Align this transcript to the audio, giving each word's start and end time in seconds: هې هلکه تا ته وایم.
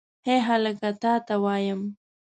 هې 0.27 0.35
هلکه 0.49 0.89
تا 1.01 1.13
ته 1.27 1.35
وایم. 1.43 1.81